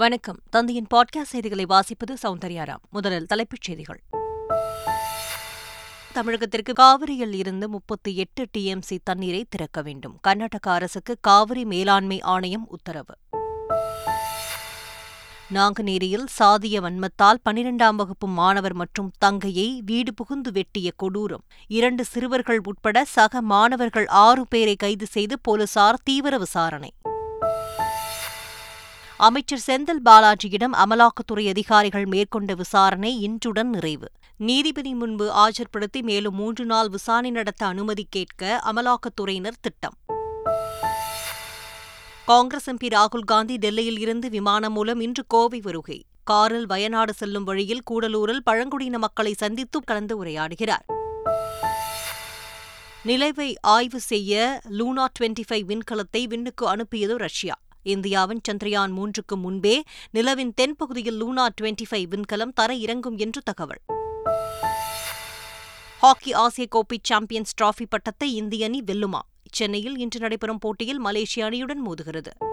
வணக்கம். 0.00 0.38
தந்தையின் 0.50 0.86
பாட்காஸ்ட் 0.94 1.22
செய்திகளை 1.22 1.64
வாசிப்பது 1.64 2.14
சௌந்தர்யாராம். 2.22 2.82
முதலில் 2.90 3.26
தலைப்புச் 3.26 3.60
செய்திகள். 3.60 4.02
தமிழகத்திற்கு 6.14 6.72
காவிரியில் 6.72 7.32
இருந்து 7.32 7.68
முப்பத்தி 7.68 8.16
எட்டு 8.16 8.46
டிஎம்சி 8.58 8.98
தண்ணீரை 9.02 9.46
திறக்க 9.48 9.82
வேண்டும். 9.82 10.18
கர்நாடக 10.20 10.72
அரசுக்கு 10.72 11.16
காவிரி 11.20 11.64
மேலாண்மை 11.64 12.20
ஆணையம் 12.20 12.66
உத்தரவு. 12.68 13.14
நாங்குநேரியில் 15.54 16.26
சாதிய 16.38 16.80
வன்மத்தால் 16.80 17.40
பனிரெண்டாம் 17.50 17.94
வகுப்பு 17.94 18.26
மாணவர் 18.26 18.74
மற்றும் 18.74 19.12
தங்கையை 19.18 19.82
வீடு 19.84 20.14
புகுந்து 20.14 20.52
வெட்டிய 20.52 20.92
கொடூரம். 20.96 21.44
இரண்டு 21.66 22.04
சிறுவர்கள் 22.04 22.60
உட்பட 22.64 23.04
சக 23.04 23.42
மாணவர்கள் 23.42 24.06
ஆறு 24.06 24.46
பேரை 24.48 24.76
கைது 24.76 25.06
செய்து 25.06 25.38
போலீசார் 25.40 26.00
தீவிர 26.02 26.38
விசாரணை. 26.38 26.92
அமைச்சர் 29.26 29.62
செந்தில் 29.66 30.00
பாலாஜியிடம் 30.04 30.74
அமலாக்கத்துறை 30.84 31.48
அதிகாரிகள் 31.48 32.06
மேற்கொண்ட 32.06 32.54
விசாரணை 32.54 33.28
இன்றுடன் 33.28 33.68
நிறைவு. 33.68 34.08
நீதிபதி 34.36 34.94
முன்பு 34.94 35.26
ஆஜர்படுத்தி 35.34 36.02
மேலும் 36.02 36.34
மூன்று 36.34 36.64
நாள் 36.64 36.88
விசாரணை 36.88 37.30
நடத்த 37.30 37.66
அனுமதி 37.66 38.06
கேட்க 38.10 38.62
அமலாக்கத்துறையினர் 38.64 39.60
திட்டம். 39.60 39.96
காங்கிரஸ் 42.24 42.70
எம்பி 42.70 42.88
ராகுல் 42.88 43.24
காந்தி 43.24 43.56
டெல்லியில் 43.56 43.98
இருந்து 43.98 44.30
விமானம் 44.30 44.72
மூலம் 44.72 45.00
இன்று 45.00 45.24
கோவை 45.26 45.60
வருகை. 45.60 46.04
காரில் 46.24 46.66
வயநாடு 46.66 47.12
செல்லும் 47.12 47.44
வழியில் 47.44 47.82
கூடலூரில் 47.90 48.44
பழங்குடியின 48.44 48.98
மக்களை 48.98 49.32
சந்தித்து 49.32 49.80
கலந்து 49.84 50.24
உரையாடுகிறார். 50.24 50.86
நிலைவை 53.02 53.56
ஆய்வு 53.60 54.00
செய்ய 54.00 54.60
லூனா 54.70 55.04
டுவெண்டி 55.20 55.42
ஃபைவ் 55.48 55.64
விண்கலத்தை 55.64 56.26
விண்ணுக்கு 56.26 56.68
அனுப்பியது 56.68 57.18
ரஷ்யா. 57.18 57.54
இந்தியாவின் 57.82 58.40
சந்திரயான் 58.48 58.92
மூன்றுக்கு 58.92 59.36
முன்பே 59.36 59.82
நிலவின் 60.10 60.52
தென்பகுதியில் 60.60 61.22
லூனா 61.22 61.46
டுவெண்டி 61.60 61.84
ஃபைவ் 61.90 62.06
விண்கலம் 62.06 62.52
தர 62.54 62.74
இறங்கும் 62.74 63.16
என்று 63.16 63.42
தகவல். 63.44 63.80
ஹாக்கி 66.00 66.32
ஆசிய 66.32 66.66
கோப்பை 66.70 67.00
சாம்பியன்ஸ் 67.02 67.54
டிராபி 67.62 67.86
பட்டத்தை 67.88 68.34
இந்திய 68.34 68.64
அணி 68.64 68.82
வெல்லுமா? 68.86 69.18
சென்னையில் 69.52 69.98
இன்று 69.98 70.20
நடைபெறும் 70.20 70.58
போட்டியில் 70.58 70.98
மலேசிய 70.98 71.46
அணியுடன் 71.46 71.80
மோதுகிறது. 71.86 72.48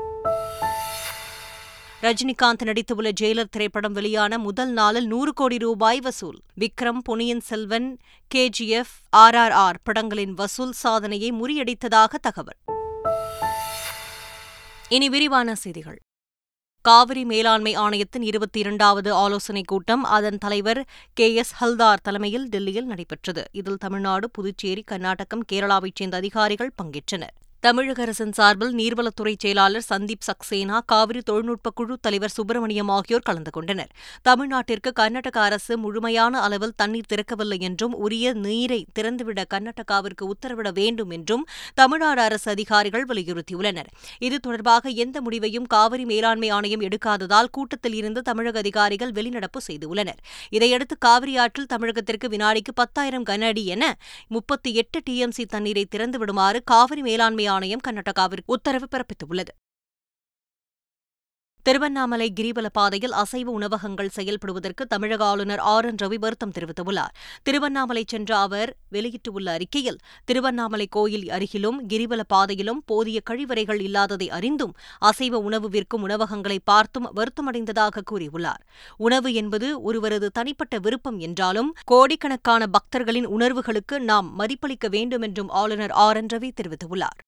ரஜினிகாந்த் 2.02 2.64
நடித்துள்ள 2.64 3.12
ஜெயிலர் 3.22 3.50
திரைப்படம் 3.52 3.94
வெளியான 3.94 4.38
முதல் 4.38 4.72
நாளில் 4.72 5.08
நூறு 5.08 5.34
கோடி 5.34 5.58
ரூபாய் 5.58 6.00
வசூல். 6.00 6.40
விக்ரம் 6.60 6.98
பொன்னியின் 7.04 7.40
செல்வன் 7.40 7.98
கேஜிஎஃப் 8.36 8.96
ஆர்ஆர்ஆர் 9.18 9.74
படங்களின் 9.84 10.34
வசூல் 10.34 10.72
சாதனையை 10.72 11.32
முறியடித்ததாக 11.32 12.16
தகவல். 12.22 12.77
இனி 14.90 15.10
விரிவான 15.10 15.56
செய்திகள். 15.56 16.00
காவிரி 16.82 17.26
மேலாண்மை 17.26 17.74
ஆணையத்தின் 17.74 18.22
இருபத்தி 18.22 18.60
இரண்டாவது 18.60 19.14
ஆலோசனைக் 19.14 19.68
கூட்டம் 19.68 20.04
அதன் 20.04 20.38
தலைவர் 20.38 20.86
கே 21.14 21.34
எஸ் 21.34 21.64
ஹல்தார் 21.64 21.96
தலைமையில் 22.04 22.50
டெல்லியில் 22.50 22.86
நடைபெற்றது. 22.86 23.44
இதில் 23.52 23.78
தமிழ்நாடு 23.78 24.30
புதுச்சேரி 24.30 24.84
கர்நாடகம் 24.84 25.46
கேரளாவைச் 25.52 25.96
சேர்ந்த 25.96 26.18
அதிகாரிகள் 26.18 26.72
பங்கேற்றனர். 26.82 27.36
தமிழக 27.64 28.02
அரசின் 28.02 28.34
சார்பில் 28.38 28.74
நீர்வளத்துறை 28.76 29.32
செயலாளர் 29.40 29.86
சந்தீப் 29.90 30.26
சக்சேனா 30.28 30.80
காவிரி 30.86 31.22
தொழில்நுட்ப 31.22 31.70
குழு 31.70 31.98
தலைவர் 32.02 32.34
சுப்பிரமணியம் 32.36 32.88
ஆகியோர் 32.88 33.24
கலந்து 33.24 33.52
கொண்டனர். 33.52 33.90
தமிழ்நாட்டிற்கு 34.22 34.92
கர்நாடக 34.92 35.42
அரசு 35.42 35.78
முழுமையான 35.78 36.40
அளவில் 36.40 36.74
தண்ணீர் 36.76 37.10
திறக்கவில்லை 37.14 37.60
என்றும் 37.60 37.94
உரிய 37.94 38.34
நீரை 38.34 38.86
திறந்துவிட 39.00 39.46
கர்நாடகாவிற்கு 39.54 40.24
உத்தரவிட 40.34 40.72
வேண்டும் 40.72 41.10
என்றும் 41.10 41.46
தமிழ்நாடு 41.74 42.22
அரசு 42.22 42.52
அதிகாரிகள் 42.52 43.06
வலியுறுத்தியுள்ளனர். 43.06 43.90
இது 44.20 44.40
தொடர்பாக 44.40 44.90
எந்த 44.90 45.22
முடிவையும் 45.22 45.66
காவிரி 45.66 46.06
மேலாண்மை 46.06 46.50
ஆணையம் 46.50 46.82
எடுக்காததால் 46.82 47.52
கூட்டத்தில் 47.52 47.94
இருந்து 47.94 48.22
தமிழக 48.22 48.58
அதிகாரிகள் 48.60 49.12
வெளிநடப்பு 49.12 49.62
செய்துள்ளனர். 49.68 50.22
இதையடுத்து 50.50 50.98
காவிரி 50.98 51.38
ஆற்றில் 51.38 51.72
தமிழகத்திற்கு 51.74 52.30
வினாடிக்கு 52.36 52.74
பத்தாயிரம் 52.74 53.28
கன 53.32 53.42
அடி 53.48 53.66
என 53.66 53.84
முப்பத்தி 54.28 54.74
எட்டு 54.74 55.02
டிஎம்சி 55.10 55.46
தண்ணீரை 55.46 55.86
திறந்துவிடுமாறு 55.96 56.62
காவிரி 56.66 57.02
மேலாண்மை 57.02 57.46
ஆணையம் 57.48 57.86
கர்நாடகாவிற்கு 57.88 58.46
உத்தரவு 58.46 58.88
பிறப்பித்துள்ளது. 58.92 59.54
திருவண்ணாமலை 61.66 62.34
கிரிவல 62.40 62.66
பாதையில் 62.74 63.12
அசைவ 63.12 63.52
உணவகங்கள் 63.52 64.10
செயல்படுவதற்கு 64.16 64.84
தமிழக 64.88 65.26
ஆளுநர் 65.26 65.60
ஆர். 65.60 65.86
என். 65.86 65.96
ரவி 66.04 66.16
வருத்தம் 66.16 66.52
தெரிவித்துள்ளார். 66.52 67.14
திருவண்ணாமலை 67.44 68.04
சென்ற 68.08 68.38
அவர் 68.38 68.76
வெளியிட்டுள்ள 68.90 69.52
அறிக்கையில் 69.52 69.98
திருவண்ணாமலை 70.26 70.88
கோயில் 70.88 71.28
அருகிலும் 71.28 71.80
கிரிவல 71.94 72.20
பாதையிலும் 72.28 72.84
போதிய 72.86 73.22
கழிவறைகள் 73.30 73.82
இல்லாததை 73.82 74.30
அறிந்தும் 74.30 74.74
அசைவ 74.98 75.40
உணவு 75.40 75.70
விற்கும் 75.70 76.02
உணவகங்களை 76.02 76.60
பார்த்தும் 76.64 77.16
வருத்தமடைந்ததாக 77.16 78.02
கூறியுள்ளார். 78.12 78.64
உணவு 78.98 79.34
என்பது 79.34 79.82
ஒருவரது 79.82 80.32
தனிப்பட்ட 80.32 80.80
விருப்பம் 80.80 81.18
என்றாலும் 81.18 81.74
கோடிக்கணக்கான 81.84 82.66
பக்தர்களின் 82.68 83.26
உணர்வுகளுக்கு 83.26 84.00
நாம் 84.00 84.40
மதிப்பளிக்க 84.40 84.90
வேண்டும் 84.90 85.22
என்றும் 85.22 85.50
ஆளுநர் 85.50 85.92
ஆர். 85.92 86.18
என். 86.18 86.26
ரவி 86.34 86.52
தெரிவித்துள்ளார். 86.62 87.27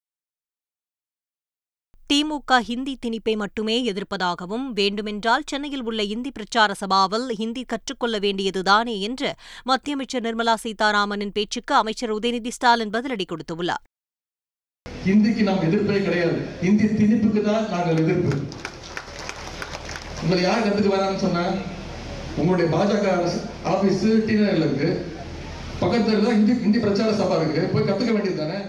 திமுக 2.10 2.52
ஹிந்தி 2.68 2.94
திணிப்பை 3.02 3.34
மட்டுமே 3.36 3.74
எதிர்ப்பதாகவும் 3.90 4.64
வேண்டுமென்றால் 4.78 5.44
சென்னையில் 5.46 5.84
உள்ள 5.84 6.02
இந்தி 6.14 6.32
பிரச்சார 6.32 6.76
சபாவில் 6.80 7.28
ஹிந்தி 7.36 7.64
கற்றுக்கொள்ள 7.64 8.16
வேண்டியதுதானே 8.20 8.96
என்று 9.08 9.30
மத்திய 9.66 9.96
அமைச்சர் 9.98 10.24
நிர்மலா 10.24 10.56
சீதாராமனின் 10.64 11.34
பேச்சுக்கு 11.36 11.74
அமைச்சர் 11.76 12.14
உதயநிதி 12.16 12.54
ஸ்டாலின் 12.56 12.94
பதிலடி 12.96 13.28
கொடுத்துள்ளார் 13.28 13.84
ஹிந்திக்கு 15.04 15.44
நாம் 15.44 15.64
எதிர்ப்பே 15.68 16.00
கிடையாது 16.02 16.40
ஹிந்தி 16.64 16.90
திணிப்புக்கு 16.94 17.44
தான் 17.44 17.70
நாங்கள் 17.70 18.02
எதிர்ப்பு 18.04 18.32
உங்களை 20.20 20.42
யார் 20.42 20.66
கத்துக்கு 20.66 20.94
வேணாம்னு 20.94 21.24
சொன்ன 21.24 21.46
உங்களுடைய 22.38 22.68
பாஜக 22.74 23.14
ஆபீஸ் 23.70 24.04
டி 24.26 24.36
இருக்கு 24.56 24.90
பக்கத்துல 25.80 26.20
தான் 26.20 26.36
ஹிந்தி 26.36 26.56
ஹிந்தி 26.60 26.80
பிரச்சார 26.80 27.14
சபா 27.16 27.40
இருக்கு 27.40 27.64
போய் 27.72 27.88
கத்துக்க 27.88 28.12
வேண்டியது 28.12 28.44
தானே 28.44 28.60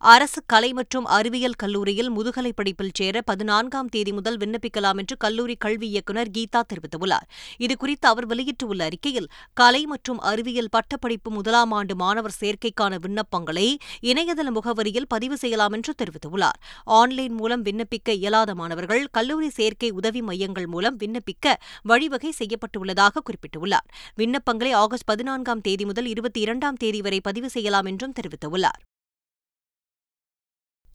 அரசு 0.00 0.42
கலை 0.46 0.72
மற்றும் 0.72 1.04
அறிவியல் 1.04 1.56
கல்லூரியில் 1.56 2.10
முதுகலை 2.10 2.52
படிப்பில் 2.52 2.90
சேர 2.94 3.20
பதினான்காம் 3.20 3.88
தேதி 3.88 4.12
முதல் 4.12 4.36
விண்ணப்பிக்கலாம் 4.36 4.96
என்று 4.96 5.16
கல்லூரி 5.16 5.54
கல்வி 5.54 5.88
இயக்குநர் 5.88 6.30
கீதா 6.30 6.60
தெரிவித்துள்ளார். 6.60 7.26
இதுகுறித்து 7.58 8.00
அவர் 8.00 8.26
வெளியிட்டுள்ள 8.26 8.84
அறிக்கையில் 8.84 9.28
கலை 9.54 9.86
மற்றும் 9.86 10.18
அறிவியல் 10.18 10.68
பட்டப்படிப்பு 10.70 11.30
முதலாம் 11.30 11.70
ஆண்டு 11.70 11.96
மாணவர் 11.96 12.36
சேர்க்கைக்கான 12.40 12.98
விண்ணப்பங்களை 13.06 13.76
இணையதள 14.02 14.50
முகவரியில் 14.50 15.08
பதிவு 15.08 15.36
செய்யலாம் 15.36 15.72
என்று 15.72 15.94
தெரிவித்துள்ளார். 16.02 16.58
ஆன்லைன் 16.84 17.34
மூலம் 17.34 17.64
விண்ணப்பிக்க 17.64 18.10
இயலாத 18.10 18.54
மாணவர்கள் 18.54 19.08
கல்லூரி 19.10 19.50
சேர்க்கை 19.50 19.90
உதவி 19.90 20.22
மையங்கள் 20.22 20.66
மூலம் 20.66 20.98
விண்ணப்பிக்க 20.98 21.54
வழிவகை 21.82 22.32
செய்யப்பட்டுள்ளதாக 22.38 23.22
குறிப்பிட்டுள்ளார். 23.30 23.88
விண்ணப்பங்களை 24.16 24.72
ஆகஸ்ட் 24.72 25.04
பதினான்காம் 25.04 25.60
தேதி 25.60 25.84
முதல் 25.84 26.06
இருபத்தி 26.06 26.40
இரண்டாம் 26.40 26.74
தேதி 26.74 27.00
வரை 27.00 27.20
பதிவு 27.20 27.50
செய்யலாம் 27.50 27.84
என்றும் 27.84 28.12
தெரிவித்துள்ளார். 28.12 28.87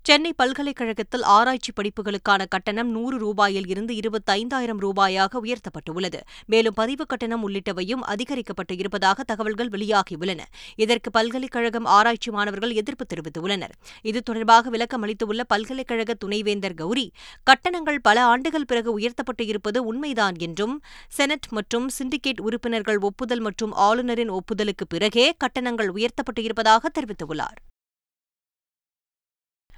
சென்னை 0.08 0.34
பல்கலைக்கழகத்தில் 0.34 1.22
ஆராய்ச்சி 1.22 1.72
படிப்புகளுக்கான 1.76 2.46
கட்டணம் 2.48 2.90
நூறு 2.90 3.18
ரூபாயில் 3.24 3.68
இருந்து 3.68 3.94
இருபத்தைந்தாயிரம் 3.96 4.82
ரூபாயாக 4.86 5.40
உயர்த்தப்பட்டுள்ளது. 5.44 6.20
மேலும் 6.46 6.74
பதிவு 6.74 7.06
கட்டணம் 7.06 7.50
உள்ளிட்டவையும் 7.50 8.04
அதிகரிக்கப்பட்டு 8.14 8.76
இருப்பதாக 8.78 9.24
தகவல்கள் 9.24 9.68
வெளியாகியுள்ளன. 9.68 10.42
இதற்கு 10.76 11.12
பல்கலைக்கழகம் 11.12 11.86
ஆராய்ச்சி 11.86 12.32
மாணவர்கள் 12.32 12.72
எதிர்ப்பு 12.72 13.06
தெரிவித்துள்ளனர். 13.14 13.74
இது 14.02 14.22
தொடர்பாக 14.22 14.70
விளக்கம் 14.70 15.02
அளித்துள்ள 15.02 15.44
பல்கலைக்கழக 15.44 16.14
துணைவேந்தர் 16.14 16.74
கௌரி 16.74 17.14
கட்டணங்கள் 17.44 18.00
பல 18.02 18.26
ஆண்டுகள் 18.26 18.66
பிறகு 18.66 18.92
உயர்த்தப்பட்டு 18.92 19.46
இருப்பது 19.46 19.86
உண்மைதான் 19.86 20.36
என்றும் 20.38 20.82
செனட் 21.08 21.48
மற்றும் 21.50 21.90
சிண்டிகேட் 22.00 22.42
உறுப்பினர்கள் 22.42 23.00
ஒப்புதல் 23.00 23.40
மற்றும் 23.40 23.72
ஆளுநரின் 23.72 24.32
ஒப்புதலுக்கு 24.32 24.88
பிறகே 24.90 25.34
கட்டணங்கள் 25.38 25.88
உயர்த்தப்பட்டு 25.88 26.44
இருப்பதாக 26.44 26.92
தெரிவித்துள்ளார். 27.00 27.60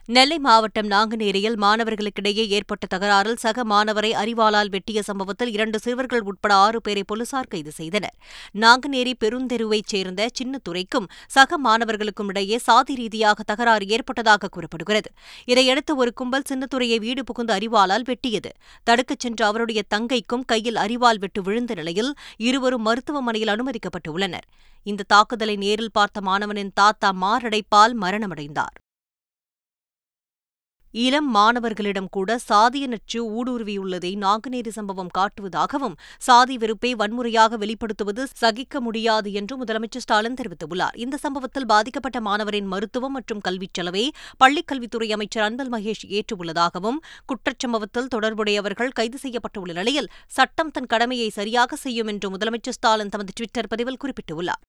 நெல்லை 0.07 0.39
மாவட்டம் 0.39 0.89
நாங்குநேரியில் 0.89 1.55
மாணவர்களுக்கிடையே 1.57 2.47
ஏற்பட்ட 2.47 2.97
தகராறில் 2.97 3.35
சக 3.35 3.63
மாணவரை 3.63 4.11
அறிவாளால் 4.11 4.69
வெட்டிய 4.69 5.01
சம்பவத்தில் 5.01 5.51
இரண்டு 5.51 5.79
சிறுவர்கள் 5.79 6.21
உட்பட 6.21 6.53
ஆறு 6.55 6.81
பேரை 6.81 7.03
போலீசார் 7.03 7.47
கைது 7.47 7.71
செய்தனர். 7.71 8.15
நாங்குநேரி 8.53 9.13
பெருந்தெருவைச் 9.23 9.85
சேர்ந்த 9.85 10.27
சின்னத்துறைக்கும் 10.39 11.07
சக 11.27 11.57
மாணவர்களுக்கும் 11.57 12.27
இடையே 12.27 12.57
சாதி 12.57 12.95
ரீதியாக 12.95 13.43
தகராறு 13.43 13.87
ஏற்பட்டதாக 13.87 14.47
கூறப்படுகிறது. 14.47 15.11
இதையடுத்து 15.45 15.95
ஒரு 15.95 16.13
கும்பல் 16.13 16.47
சின்னத்துறையை 16.49 16.99
வீடு 16.99 17.23
புகுந்து 17.23 17.53
அறிவாளால் 17.53 18.05
வெட்டியது. 18.05 18.53
தடுக்கச் 18.83 19.19
சென்ற 19.19 19.45
அவருடைய 19.45 19.81
தங்கைக்கும் 19.95 20.45
கையில் 20.45 20.75
அறிவால் 20.75 21.17
வெட்டு 21.17 21.41
விழுந்த 21.41 21.73
நிலையில் 21.73 22.13
இருவரும் 22.37 22.81
மருத்துவமனையில் 22.81 23.53
அனுமதிக்கப்பட்டுள்ளனர். 23.55 24.47
இந்த 24.83 25.03
தாக்குதலை 25.07 25.55
நேரில் 25.55 25.91
பார்த்த 25.91 26.21
மாணவனின் 26.21 26.73
தாத்தா 26.73 27.11
மாரடைப்பால் 27.21 27.93
மரணமடைந்தார். 28.01 28.75
இளம் 31.03 31.29
மாணவர்களிடம் 31.35 32.07
கூட 32.15 32.35
சாதிய 32.49 32.85
நச்சு 32.91 33.19
ஊடுருவியுள்ளதை 33.37 34.11
நாங்குநேரி 34.23 34.71
சம்பவம் 34.75 35.09
காட்டுவதாகவும் 35.17 35.95
சாதி 36.27 36.55
வெறுப்பை 36.57 36.91
வன்முறையாக 37.01 37.57
வெளிப்படுத்துவது 37.63 38.23
சகிக்க 38.41 38.81
முடியாது 38.85 39.29
என்று 39.39 39.55
முதலமைச்சர் 39.61 40.03
ஸ்டாலின் 40.05 40.37
தெரிவித்துள்ளார். 40.41 40.95
இந்த 40.95 41.17
சம்பவத்தில் 41.17 41.67
பாதிக்கப்பட்ட 41.71 42.19
மாணவரின் 42.27 42.69
மருத்துவம் 42.73 43.15
மற்றும் 43.17 43.41
கல்விச் 43.47 43.79
செலவை 43.79 44.05
பள்ளிக்கல்வித்துறை 44.43 45.09
அமைச்சர் 45.17 45.45
அன்பல் 45.47 45.71
மகேஷ் 45.73 46.05
ஏற்றுள்ளதாகவும் 46.19 47.01
குற்றச்சம்பவத்தில் 47.31 48.11
தொடர்புடையவர்கள் 48.15 48.95
கைது 49.01 49.19
செய்யப்பட்டுள்ள 49.25 49.75
நிலையில் 49.79 50.11
சட்டம் 50.37 50.73
தன் 50.77 50.89
கடமையை 50.93 51.29
சரியாக 51.39 51.75
செய்யும் 51.75 52.07
என்று 52.07 52.29
முதலமைச்சர் 52.37 52.77
ஸ்டாலின் 52.79 53.13
தமது 53.15 53.35
டுவிட்டர் 53.41 53.71
பதிவில் 53.73 54.01
குறிப்பிட்டுள்ளார். 54.05 54.63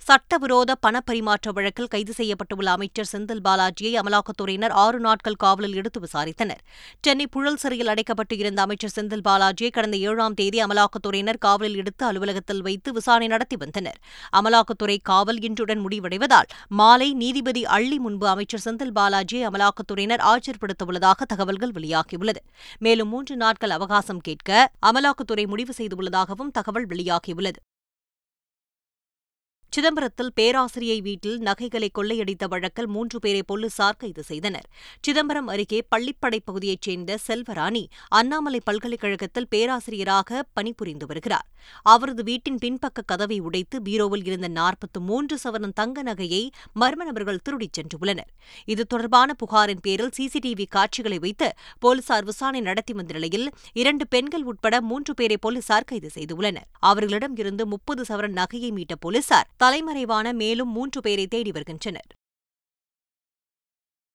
சட்டவிரோத 0.00 0.76
பணப்பரிமாற்ற 0.86 1.52
வழக்கில் 1.52 1.88
கைது 1.88 2.12
செய்யப்பட்டுள்ள 2.16 2.64
அமைச்சர் 2.64 3.08
செந்தில் 3.12 3.40
பாலாஜியை 3.44 3.92
அமலாக்கத்துறையினர் 4.00 4.70
ஆறு 4.70 5.00
நாட்கள் 5.00 5.34
காவலில் 5.34 5.74
எடுத்து 5.74 6.00
விசாரித்தனர். 6.00 6.60
சென்னை 7.00 7.26
புழல் 7.26 7.56
சிறையில் 7.56 7.86
அடைக்கப்பட்டு 7.86 8.38
இருந்த 8.38 8.62
அமைச்சர் 8.62 8.94
செந்தில் 8.96 9.24
பாலாஜியை 9.28 9.70
கடந்த 9.70 9.96
ஏழாம் 9.96 10.34
தேதி 10.34 10.64
அமலாக்கத்துறையினர் 10.64 11.38
காவலில் 11.38 11.74
எடுத்து 11.74 12.06
அலுவலகத்தில் 12.06 12.62
வைத்து 12.62 12.92
விசாரணை 12.92 13.26
நடத்தி 13.26 13.56
வந்தனர். 13.56 13.98
அமலாக்கத்துறை 14.32 14.98
காவல் 15.02 15.40
இன்றுடன் 15.40 15.82
முடிவடைவதால் 15.86 16.50
மாலை 16.68 17.14
நீதிபதி 17.14 17.64
அள்ளி 17.64 17.98
முன்பு 17.98 18.28
அமைச்சர் 18.28 18.64
செந்தில் 18.64 18.96
பாலாஜியை 19.00 19.44
அமலாக்கத்துறையினர் 19.50 20.24
ஆஜர்படுத்தவுள்ளதாக 20.32 21.22
தகவல்கள் 21.26 21.70
வெளியாகியுள்ளது. 21.70 22.42
மேலும் 22.78 23.08
மூன்று 23.08 23.36
நாட்கள் 23.36 23.70
அவகாசம் 23.70 24.20
கேட்க 24.20 24.72
அமலாக்கத்துறை 24.86 25.46
முடிவு 25.46 25.72
செய்துள்ளதாகவும் 25.78 26.52
தகவல் 26.52 26.86
வெளியாகியுள்ளது. 26.86 27.60
சிதம்பரத்தில் 29.76 30.30
பேராசிரியை 30.38 30.98
வீட்டில் 31.06 31.40
நகைகளை 31.46 31.88
கொள்ளையடித்த 31.98 32.44
வழக்கில் 32.52 32.88
மூன்று 32.94 33.18
பேரை 33.24 33.42
போலீசார் 33.42 33.98
கைது 34.02 34.22
செய்தனர். 34.28 34.66
சிதம்பரம் 35.06 35.48
அருகே 35.54 35.78
பள்ளிப்படை 35.92 36.38
பகுதியைச் 36.46 36.84
சேர்ந்த 36.86 37.18
செல்வராணி 37.26 37.82
அண்ணாமலை 38.18 38.60
பல்கலைக்கழகத்தில் 38.68 39.48
பேராசிரியராக 39.54 40.40
பணிபுரிந்து 40.58 41.08
வருகிறார். 41.10 41.46
அவரது 41.92 42.22
வீட்டின் 42.22 42.58
பின்பக்க 42.62 43.04
கதவை 43.10 43.38
உடைத்து 43.40 43.76
பீரோவில் 43.86 44.24
இருந்த 44.28 44.48
நாற்பத்து 44.58 44.98
மூன்று 45.00 45.36
சவரன் 45.44 45.76
தங்க 45.80 46.02
நகையை 46.02 46.42
மர்ம 46.80 47.04
நபர்கள் 47.08 47.42
திருடிச் 47.46 47.76
சென்றுள்ளனர் 47.78 48.30
இது 48.66 48.82
தொடர்பான 48.86 49.36
புகாரின் 49.42 49.84
பேரில் 49.86 50.14
சிசிடிவி 50.18 50.66
காட்சிகளை 50.76 51.18
வைத்து 51.18 51.48
போலீசார் 51.78 52.24
விசாரணை 52.24 52.60
நடத்தி 52.60 52.92
வந்த 52.92 53.14
நிலையில் 53.18 53.46
இரண்டு 53.76 54.06
பெண்கள் 54.06 54.46
உட்பட 54.52 54.74
மூன்று 54.90 55.14
பேரை 55.14 55.38
போலீசார் 55.38 55.88
கைது 55.92 56.10
செய்துள்ளனர் 56.16 56.68
அவர்களிடம் 56.86 57.36
இருந்து 57.36 57.66
முப்பது 57.66 58.04
சவரன் 58.04 58.38
நகையை 58.42 58.72
மீட்ட 58.78 58.96
போலீசார் 59.00 59.48
தலைமறைவான 59.66 60.32
மேலும் 60.32 60.68
மூன்று 60.68 61.00
பேரை 61.00 61.26
தேடி 61.26 61.50
வருகின்றனர். 61.50 62.06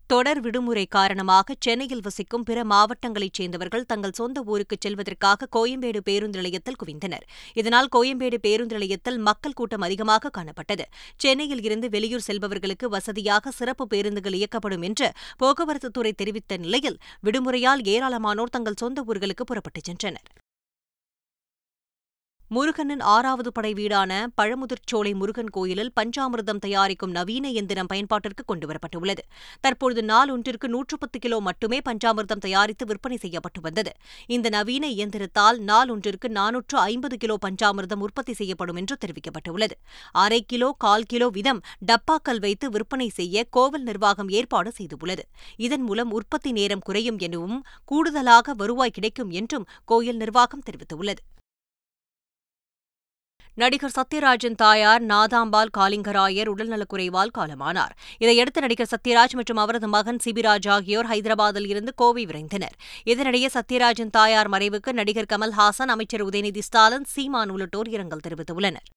தொடர் 0.07 0.39
விடுமுறை 0.39 0.86
காரணமாக 0.86 1.56
சென்னையில் 1.59 2.01
வசிக்கும் 2.01 2.44
பிற 2.44 2.63
மாவட்டங்களைச் 2.63 3.33
சேர்ந்தவர்கள் 3.33 3.86
தங்கள் 3.86 4.12
சொந்த 4.12 4.44
ஊருக்கு 4.45 4.77
செல்வதற்காக 4.80 5.48
கோயம்பேடு 5.56 5.98
பேருந்து 5.98 6.38
நிலையத்தில் 6.38 6.75
குவிந்தனர். 6.83 7.25
இதனால் 7.53 7.89
கோயம்பேடு 7.95 8.38
பேருந்து 8.38 8.75
நிலையத்தில் 8.75 9.18
மக்கள் 9.18 9.53
கூட்டம் 9.53 9.81
அதிகமாக 9.81 10.31
காணப்பட்டது. 10.38 10.86
சென்னையில் 11.18 11.63
இருந்து 11.63 11.89
வெளியூர் 11.89 12.27
செல்பவர்களுக்கு 12.27 12.86
வசதியாக 12.86 13.51
சிறப்பு 13.51 13.88
பேருந்துகள் 13.88 14.33
இயக்கப்படும் 14.33 14.81
என்று 14.81 15.12
போக்குவரத்துத்துறை 15.44 16.12
தெரிவித்த 16.12 16.57
நிலையில் 16.57 16.98
விடுமுறையால் 17.24 17.83
ஏராளமானோர் 17.83 18.56
தங்கள் 18.57 18.75
சொந்த 18.75 19.01
ஊர்களுக்கு 19.01 19.42
புறப்பட்டுச் 19.45 19.89
சென்றனர். 19.92 20.40
முருகனின் 22.56 23.03
ஆறாவது 23.12 23.50
படை 23.51 23.69
வீடான 23.74 24.13
பழமுதிர்ச்சோலை 24.38 25.12
முருகன் 25.19 25.51
கோயிலில் 25.56 25.92
பஞ்சாமிர்தம் 26.00 26.59
தயாரிக்கும் 26.65 27.13
நவீன 27.18 27.51
எந்திரம் 27.59 27.89
பயன்பாட்டிற்கு 27.92 28.44
கொண்டுவரப்பட்டுள்ளது 28.48 29.24
தற்பொழுது 29.62 30.03
நாள் 30.03 30.31
ஒன்றிற்கு 30.33 30.68
நூற்று 30.74 30.98
பத்து 30.98 31.19
கிலோ 31.19 31.38
மட்டுமே 31.39 31.80
பஞ்சாமிர்தம் 31.89 32.44
தயாரித்து 32.48 32.86
விற்பனை 32.86 33.18
செய்யப்பட்டு 33.18 33.62
வந்தது. 33.62 33.94
இந்த 34.27 34.50
நவீன 34.50 34.86
இயந்திரத்தால் 34.98 35.59
நாள் 35.71 35.89
ஒன்றிற்கு 35.89 36.30
நானூற்று 36.39 36.77
ஐம்பது 36.89 37.18
கிலோ 37.18 37.38
பஞ்சாமிர்தம் 37.48 38.06
உற்பத்தி 38.07 38.33
செய்யப்படும் 38.33 38.75
என்று 38.75 38.98
தெரிவிக்கப்பட்டுள்ளது. 39.06 39.77
அரை 40.25 40.42
கிலோ 40.45 40.71
கால் 40.77 41.09
கிலோ 41.13 41.30
வீதம் 41.39 41.63
டப்பாக்கள் 41.92 42.39
வைத்து 42.39 42.69
விற்பனை 42.69 43.09
செய்ய 43.19 43.45
கோவில் 43.50 43.83
நிர்வாகம் 43.83 44.30
ஏற்பாடு 44.30 44.71
செய்துள்ளது. 44.80 45.25
இதன் 45.57 45.81
மூலம் 45.81 46.12
உற்பத்தி 46.12 46.51
நேரம் 46.51 46.86
குறையும் 46.89 47.21
எனவும் 47.27 47.59
கூடுதலாக 47.86 48.53
வருவாய் 48.53 48.98
கிடைக்கும் 48.98 49.30
என்றும் 49.42 49.69
கோயில் 49.86 50.18
நிர்வாகம் 50.18 50.65
தெரிவித்துள்ளது. 50.69 51.24
நடிகர் 53.56 53.92
சத்யராஜின் 53.95 54.56
தாயார் 54.56 55.06
நாதாம்பால் 55.06 55.71
காலிங்கராயர் 55.77 56.50
உடல்நலக்குறைவால் 56.51 57.33
காலமானார். 57.38 57.94
இதையடுத்து 58.18 58.62
நடிகர் 58.62 58.88
சத்யராஜ் 58.92 59.33
மற்றும் 59.33 59.57
அவரது 59.57 59.88
மகன் 59.88 60.19
சிபிராஜ் 60.25 60.69
ஆகியோர் 60.69 61.06
ஹைதராபாத்தில் 61.06 61.68
இருந்து 61.68 61.94
கோவை 61.95 62.25
விரைந்தனர். 62.25 62.75
இதனிடையே 63.06 63.50
சத்யராஜின் 63.53 64.09
தாயார் 64.09 64.50
மறைவுக்கு 64.50 64.92
நடிகர் 64.92 65.30
கமல்ஹாசன் 65.33 65.94
அமைச்சர் 65.95 66.25
உதயநிதி 66.25 66.59
ஸ்டாலின் 66.59 67.03
சீமான் 67.03 67.50
உள்ளிட்டோர் 67.50 67.88
இரங்கல் 67.88 68.25
தெரிவித்துள்ளனர். 68.27 68.88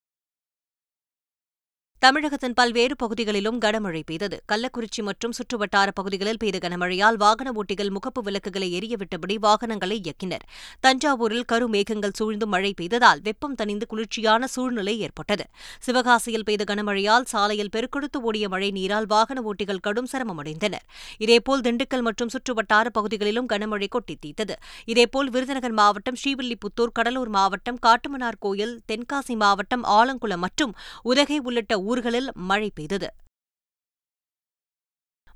தமிழகத்தின் 2.05 2.55
பல்வேறு 2.55 2.97
பகுதிகளிலும் 2.97 3.61
கனமழை 3.61 4.01
பெய்தது. 4.07 4.37
கள்ளக்குறிச்சி 4.53 5.03
மற்றும் 5.03 5.33
சுற்றுவட்டார 5.33 5.89
பகுதிகளில் 5.95 6.37
பெய்த 6.37 6.59
கனமழையால் 6.59 7.17
வாகன 7.17 7.53
ஓட்டிகள் 7.53 7.91
முகப்பு 7.97 8.21
விளக்குகளை 8.23 8.69
எரியவிட்டபடி 8.79 9.37
வாகனங்களை 9.39 9.97
இயக்கினர். 10.01 10.45
தஞ்சாவூரில் 10.81 11.47
கருமேகங்கள் 11.53 12.15
சூழ்ந்து 12.15 12.47
மழை 12.47 12.75
பெய்ததால் 12.81 13.21
வெப்பம் 13.23 13.55
தணிந்து 13.55 13.87
குளிர்ச்சியான 13.87 14.47
சூழ்நிலை 14.47 14.99
ஏற்பட்டது. 14.99 15.47
சிவகாசியில் 15.87 16.45
பெய்த 16.45 16.65
கனமழையால் 16.71 17.25
சாலையில் 17.25 17.71
பெருக்கெடுத்து 17.77 18.21
ஓடிய 18.21 18.49
மழை 18.49 18.71
நீரால் 18.71 19.07
வாகன 19.07 19.43
ஓட்டிகள் 19.43 19.81
கடும் 19.81 20.09
சிரமமடைந்தனர். 20.13 20.85
இதேபோல் 21.19 21.61
திண்டுக்கல் 21.61 22.03
மற்றும் 22.03 22.29
சுற்றுவட்டார 22.29 22.87
பகுதிகளிலும் 22.93 23.49
கனமழை 23.49 23.89
கொட்டி 23.89 24.17
தீர்த்தது. 24.27 24.57
இதேபோல் 24.85 25.31
விருதுநகர் 25.31 25.73
மாவட்டம் 25.73 26.21
ஸ்ரீவில்லிபுத்தூர் 26.25 26.95
கடலூர் 27.01 27.29
மாவட்டம் 27.29 27.79
காட்டுமன்னார் 27.87 28.41
கோயில் 28.41 28.81
தென்காசி 28.93 29.37
மாவட்டம் 29.37 29.85
ஆலங்குளம் 29.85 30.45
மற்றும் 30.47 30.75
உதகை 31.03 31.39
உள்ளிட்ட 31.39 31.83
ஊர்களில் 31.95 32.31
மழை 32.35 32.71
பெய்தது. 32.75 33.09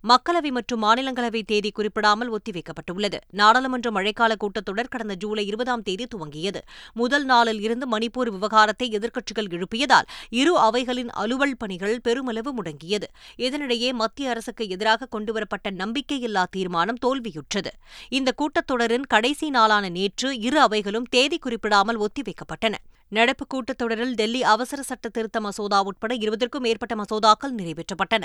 மக்களவை 0.03 0.51
மற்றும் 0.51 0.83
மாநிலங்களவை 0.83 1.43
தேதி 1.43 1.71
குறிப்பிடாமல் 1.71 2.31
ஒத்திவைக்கப்பட்டுள்ளது. 2.33 3.19
நாடாளுமன்ற 3.31 3.91
மழைக்கால 3.91 4.35
கூட்டத்தொடர் 4.41 4.89
கடந்த 4.89 5.15
ஜூலை 5.15 5.47
இருபதாம் 5.47 5.83
தேதி 5.83 6.07
துவங்கியது. 6.15 6.61
முதல் 6.95 7.25
நாளில் 7.25 7.61
இருந்து 7.61 7.99
மணிப்பூர் 7.99 8.31
விவகாரத்தை 8.31 8.89
எதிர்க்கட்சிகள் 8.91 9.49
எழுப்பியதால் 9.49 10.07
இரு 10.31 10.59
அவைகளின் 10.59 11.11
அலுவல் 11.11 11.57
பணிகள் 11.57 12.01
பெருமளவு 12.01 12.63
முடங்கியது. 12.63 13.05
இதனிடையே 13.37 13.93
மத்திய 13.93 14.31
அரசுக்கு 14.31 14.69
எதிராக 14.69 15.07
கொண்டுவரப்பட்ட 15.07 15.71
நம்பிக்கையில்லா 15.71 16.45
தீர்மானம் 16.51 16.99
தோல்வியுற்றது. 17.07 17.73
இந்த 18.09 18.33
கூட்டத்தொடரின் 18.37 19.07
கடைசி 19.09 19.51
நாளான 19.51 19.89
நேற்று 19.89 20.39
இரு 20.41 20.61
அவைகளும் 20.61 21.05
தேதி 21.05 21.39
குறிப்பிடாமல் 21.39 21.99
ஒத்திவைக்கப்பட்டன. 21.99 22.75
நடப்பு 23.09 23.47
கூட்டத்தொடரில் 23.47 24.15
டெல்லி 24.15 24.43
அவசர 24.43 24.83
சட்ட 24.83 25.09
திருத்த 25.09 25.41
மசோதா 25.41 25.83
உட்பட 25.83 26.15
இருபதற்கும் 26.15 26.61
மேற்பட்ட 26.61 26.95
மசோதாக்கள் 26.95 27.57
நிறைவேற்றப்பட்டன. 27.57 28.23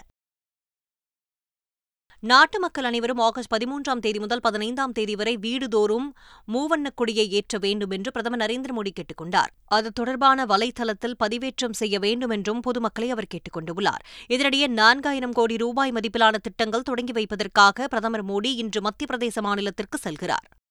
நாட்டு 2.26 2.60
மக்கள் 2.60 2.84
அனைவரும் 2.84 3.18
ஆகஸ்ட் 3.18 3.54
பதிமூன்றாம் 3.54 4.00
தேதி 4.00 4.20
முதல் 4.20 4.40
பதினைந்தாம் 4.40 4.92
தேதி 4.92 5.16
வரை 5.16 5.38
வீடுதோறும் 5.38 6.14
மூவண்ணக் 6.54 6.96
கொடியை 6.96 7.32
ஏற்ற 7.32 7.58
வேண்டும் 7.58 7.90
என்று 7.90 8.12
பிரதமர் 8.12 8.50
நரேந்திர 8.50 8.64
மோடி 8.64 8.90
கேட்டுக் 8.92 9.18
கொண்டார். 9.18 9.54
அது 9.66 9.92
தொடர்பான 9.92 10.46
வலைதளத்தில் 10.46 11.14
பதிவேற்றம் 11.24 11.72
செய்ய 11.72 12.00
வேண்டும் 12.00 12.30
என்றும் 12.30 12.60
பொதுமக்களை 12.60 13.10
அவர் 13.10 13.28
கேட்டுக் 13.28 13.58
கொண்டுள்ளார். 13.58 14.04
இதனிடையே 14.28 14.68
நான்காயிரம் 14.68 15.32
கோடி 15.32 15.58
ரூபாய் 15.58 15.92
மதிப்பிலான 15.92 16.36
திட்டங்கள் 16.36 16.82
தொடங்கி 16.82 17.12
வைப்பதற்காக 17.12 17.88
பிரதமர் 17.88 18.26
மோடி 18.26 18.46
இன்று 18.46 18.82
மத்திய 18.82 19.18
பிரதேச 19.18 19.42
மாநிலத்திற்கு 19.42 19.98
செல்கிறார். 20.04 20.63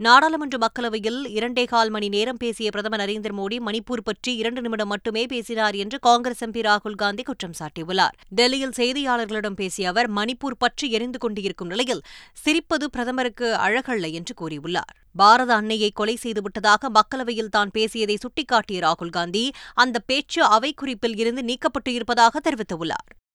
நாடாளுமன்ற 0.00 0.56
மக்களவையில் 0.58 1.20
இரண்டேகால் 1.36 1.90
மணி 1.90 2.08
நேரம் 2.08 2.36
பேசிய 2.36 2.70
பிரதமர் 2.70 3.00
நரேந்திர 3.02 3.32
மோடி 3.38 3.56
மணிப்பூர் 3.68 4.02
பற்றி 4.04 4.36
இரண்டு 4.36 4.60
நிமிடம் 4.60 4.86
மட்டுமே 4.86 5.26
பேசினார் 5.26 5.74
என்று 5.74 5.98
காங்கிரஸ் 5.98 6.42
எம்பி 6.42 6.62
ராகுல் 6.66 6.94
காந்தி 6.94 7.22
குற்றம் 7.22 7.56
சாட்டியுள்ளார். 7.58 8.14
டெல்லியில் 8.28 8.76
செய்தியாளர்களிடம் 8.76 9.54
பேசிய 9.54 9.88
அவர் 9.88 10.10
மணிப்பூர் 10.10 10.58
பற்றி 10.58 10.90
எரிந்து 10.90 11.18
கொண்டிருக்கும் 11.18 11.66
நிலையில் 11.66 12.04
சிரிப்பது 12.44 12.84
பிரதமருக்கு 12.84 13.56
அழகல்ல 13.56 14.12
என்று 14.12 14.34
கூறியுள்ளார். 14.40 14.92
பாரத 15.12 15.54
அன்னையை 15.54 15.90
கொலை 15.90 16.18
செய்துவிட்டதாக 16.22 16.90
மக்களவையில் 16.90 17.48
தான் 17.48 17.70
பேசியதை 17.70 18.16
சுட்டிக்காட்டிய 18.16 18.80
ராகுல் 18.80 19.10
காந்தி 19.10 19.52
அந்த 19.74 19.98
பேச்சு 19.98 20.42
அவை 20.44 20.74
குறிப்பில் 20.74 21.16
இருந்து 21.16 21.42
நீக்கப்பட்டு 21.42 21.88
இருப்பதாக 21.88 22.40
தெரிவித்துள்ளார். 22.40 23.25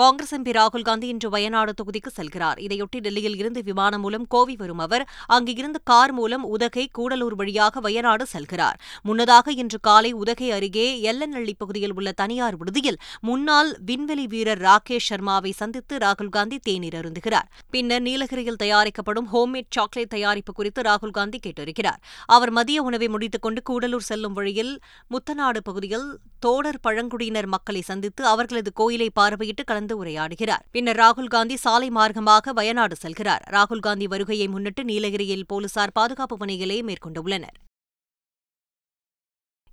காங்கிரஸ் 0.00 0.32
எம்பி 0.36 0.52
ராகுல் 0.56 0.84
காந்தி 0.84 1.06
இன்று 1.08 1.28
வயநாடு 1.28 1.72
தொகுதிக்கு 1.80 2.10
செல்கிறார். 2.16 2.58
இதையொட்டி 2.58 2.98
டெல்லியில் 3.00 3.36
இருந்து 3.36 3.62
விமானம் 3.62 4.00
மூலம் 4.00 4.24
கோவை 4.28 4.56
வரும் 4.56 4.78
அவர் 4.78 5.04
அங்கிருந்து 5.26 5.80
கார் 5.84 6.12
மூலம் 6.12 6.44
உதகை 6.44 6.84
கூடலூர் 6.98 7.36
வழியாக 7.40 7.80
வயநாடு 7.80 8.24
செல்கிறார். 8.32 8.78
முன்னதாக 9.02 9.52
இன்று 9.52 9.78
காலை 9.80 10.10
உதகை 10.12 10.48
அருகே 10.52 10.86
எல்லநள்ளி 11.10 11.54
பகுதியில் 11.58 11.94
உள்ள 11.94 12.12
தனியார் 12.12 12.56
விடுதியில் 12.56 12.98
முன்னாள் 13.20 13.70
விண்வெளி 13.90 14.26
வீரர் 14.26 14.62
ராகேஷ் 14.68 15.08
சர்மாவை 15.10 15.52
சந்தித்து 15.60 15.98
ராகுல் 15.98 16.28
காந்தி 16.28 16.58
தேநீர் 16.58 16.94
அருந்துகிறார். 16.94 17.48
பின்னர் 17.70 18.04
நீலகிரியில் 18.08 18.60
தயாரிக்கப்படும் 18.64 19.30
ஹோம்மேட் 19.32 19.70
சாக்லேட் 19.70 20.12
தயாரிப்பு 20.16 20.52
குறித்து 20.52 20.82
ராகுல்காந்தி 20.82 21.40
கேட்டிருக்கிறார் 21.46 22.02
அவர் 22.26 22.50
மதிய 22.50 22.82
உணவை 22.82 23.08
முடித்துக் 23.08 23.42
கொண்டு 23.42 23.62
கூடலூர் 23.70 24.08
செல்லும் 24.10 24.32
வழியில் 24.32 24.74
முத்தநாடு 25.10 25.62
பகுதியில் 25.62 26.08
தோடர் 26.40 26.82
பழங்குடியினர் 26.82 27.46
மக்களை 27.46 27.80
சந்தித்து 27.82 28.22
அவர்களது 28.26 28.72
கோயிலை 28.72 29.10
பார்வையிட்டு 29.20 29.62
கலந்து 29.64 29.82
உரையாடுகிறார். 29.92 30.64
பின்னர் 30.70 30.96
ராகுல் 30.96 31.26
காந்தி 31.26 31.56
சாலை 31.56 31.90
மார்க்கமாக 31.90 32.52
வயநாடு 32.52 32.96
செல்கிறார். 33.02 33.42
ராகுல் 33.50 33.80
காந்தி 33.80 34.06
வருகையை 34.06 34.48
முன்னிட்டு 34.48 34.84
நீலகிரியில் 34.84 35.46
போலீசார் 35.46 35.92
பாதுகாப்பு 35.92 36.36
பணிகளை 36.36 36.82
மேற்கொண்டுள்ளனர். 36.82 37.58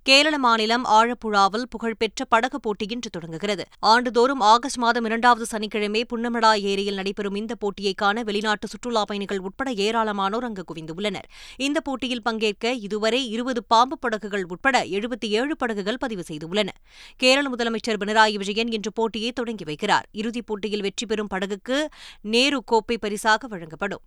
கேரள 0.04 0.38
மாநிலம் 0.38 0.84
ஆழப்புழாவில் 0.84 1.62
புகழ்பெற்ற 1.70 2.24
படகு 2.24 2.60
போட்டி 2.60 2.86
இன்று 2.88 3.10
தொடங்குகிறது. 3.10 3.64
ஆண்டுதோறும் 3.80 4.40
ஆகஸ்ட் 4.40 4.78
மாதம் 4.78 5.04
இரண்டாவது 5.04 5.46
சனிக்கிழமை 5.46 6.06
புன்னமடா 6.14 6.60
ஏரியில் 6.60 6.94
நடைபெறும் 6.94 7.34
இந்த 7.34 7.54
போட்டியை 7.54 7.92
காண 7.94 8.22
வெளிநாட்டு 8.22 8.68
சுற்றுலாப் 8.68 9.06
பயணிகள் 9.06 9.38
உட்பட 9.38 9.70
ஏராளமானோர் 9.70 10.44
அங்கு 10.44 10.64
குவிந்துள்ளனர். 10.74 11.28
இந்த 11.56 11.80
போட்டியில் 11.80 12.22
பங்கேற்க 12.22 12.72
இதுவரை 12.72 13.30
இருபது 13.30 13.64
பாம்பு 13.64 13.98
படகுகள் 13.98 14.44
உட்பட 14.44 14.84
எழுபத்தி 14.84 15.28
ஏழு 15.28 15.56
படகுகள் 15.56 15.98
பதிவு 15.98 16.22
செய்துள்ளன. 16.32 16.68
கேரள 17.16 17.50
முதலமைச்சர் 17.50 18.00
பினராயி 18.00 18.34
விஜயன் 18.34 18.72
இன்று 18.72 18.92
போட்டியை 18.92 19.32
தொடங்கி 19.32 19.64
வைக்கிறார். 19.64 20.08
இறுதிப் 20.12 20.46
போட்டியில் 20.46 20.80
வெற்றி 20.80 21.06
பெறும் 21.06 21.28
படகுக்கு 21.34 21.88
நேரு 22.22 22.64
கோப்பை 22.64 22.98
பரிசாக 22.98 23.46
வழங்கப்படும். 23.46 24.00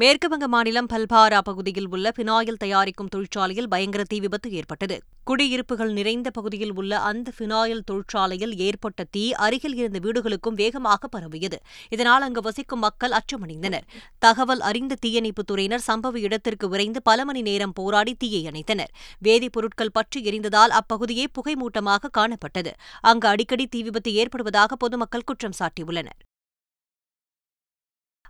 மேற்குவங்க 0.00 0.46
மாநிலம் 0.46 0.88
பல்பாரா 0.88 1.40
பகுதியில் 1.40 1.88
உள்ள 1.88 2.12
பினாயில் 2.16 2.56
தயாரிக்கும் 2.56 3.08
தொழிற்சாலையில் 3.08 3.68
பயங்கர 3.68 4.04
தீ 4.04 4.20
விபத்து 4.20 4.52
ஏற்பட்டது. 4.52 5.02
குடியிருப்புகள் 5.24 5.92
நிறைந்த 5.92 6.30
பகுதியில் 6.30 6.74
உள்ள 6.74 6.98
அந்த 6.98 7.32
பினாயில் 7.38 7.80
தொழிற்சாலையில் 7.84 8.58
ஏற்பட்ட 8.58 9.04
தீ 9.04 9.32
அருகில் 9.32 9.74
இருந்த 9.74 9.98
வீடுகளுக்கும் 9.98 10.54
வேகமாக 10.54 11.08
பரவியது. 11.08 11.58
இதனால் 11.88 12.22
அங்கு 12.22 12.40
வசிக்கும் 12.40 12.78
மக்கள் 12.78 13.10
அச்சமடைந்தனர். 13.10 13.82
தகவல் 14.18 14.60
அறிந்த 14.60 14.96
தீயணைப்புத் 15.06 15.50
துறையினர் 15.52 15.86
சம்பவ 15.86 16.16
இடத்திற்கு 16.16 16.68
விரைந்து 16.68 17.02
பல 17.02 17.24
மணி 17.24 17.42
நேரம் 17.42 17.72
போராடி 17.72 18.14
தீயை 18.14 18.46
அணைத்தனர். 18.46 18.92
வேதிப்பொருட்கள் 19.24 19.92
பற்றி 19.92 20.22
எரிந்ததால் 20.22 20.70
அப்பகுதியே 20.70 21.26
புகைமூட்டமாக 21.32 22.08
காணப்பட்டது. 22.18 22.72
அங்கு 23.00 23.28
அடிக்கடி 23.28 23.66
தீ 23.66 23.82
விபத்து 23.82 24.14
ஏற்படுவதாக 24.14 24.76
பொதுமக்கள் 24.78 25.24
குற்றம் 25.24 25.58
சாட்டியுள்ளனர். 25.58 26.29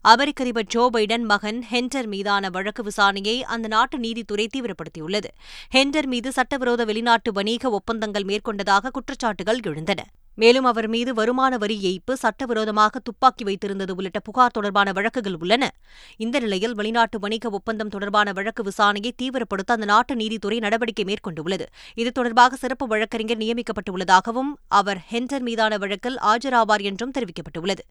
அமெரிக்க 0.05 0.43
அதிபர் 0.45 0.67
ஜோ 0.67 0.83
பைடன் 0.93 1.25
மகன் 1.31 1.59
ஹென்டர் 1.71 2.07
மீதான 2.07 2.51
வழக்கு 2.51 2.83
விசாரணையை 2.83 3.35
அந்த 3.55 3.69
நாட்டு 3.69 3.99
நீதித்துறை 3.99 4.49
தீவிரப்படுத்தியுள்ளது. 4.55 5.29
ஹென்டர் 5.73 6.07
மீது 6.07 6.33
சட்டவிரோத 6.33 6.85
வெளிநாட்டு 6.85 7.33
வணிக 7.33 7.71
ஒப்பந்தங்கள் 7.71 8.25
மேற்கொண்டதாக 8.25 8.93
குற்றச்சாட்டுகள் 8.97 9.61
எழுந்தன. 9.63 10.07
மேலும் 10.35 10.65
அவர் 10.65 10.89
மீது 10.89 11.15
வருமான 11.15 11.57
வரி 11.57 11.77
ஏய்ப்பு 11.91 12.13
சட்டவிரோதமாக 12.13 12.99
துப்பாக்கி 12.99 13.45
வைத்திருந்தது 13.45 13.91
உள்ளிட்ட 13.91 14.21
புகார் 14.21 14.51
தொடர்பான 14.51 14.93
வழக்குகள் 14.93 15.39
உள்ளன. 15.41 15.71
இந்த 16.17 16.39
நிலையில் 16.39 16.75
வெளிநாட்டு 16.75 17.19
வணிக 17.19 17.51
ஒப்பந்தம் 17.51 17.89
தொடர்பான 17.89 18.33
வழக்கு 18.33 18.63
விசாரணையை 18.63 19.13
தீவிரப்படுத்த 19.23 19.79
அந்த 19.79 19.85
நாட்டு 19.85 20.15
நீதித்துறை 20.15 20.59
நடவடிக்கை 20.59 21.05
மேற்கொண்டுள்ளது. 21.05 21.67
இது 21.95 22.13
தொடர்பாக 22.13 22.57
சிறப்பு 22.57 22.87
வழக்கறிஞர் 22.87 23.39
நியமிக்கப்பட்டுள்ளதாகவும் 23.39 24.53
அவர் 24.69 25.01
ஹென்டர் 25.13 25.41
மீதான 25.41 25.79
வழக்கில் 25.79 26.21
ஆஜராவார் 26.33 26.83
என்றும் 26.83 27.17
தெரிவிக்கப்பட்டுள்ளது. 27.19 27.85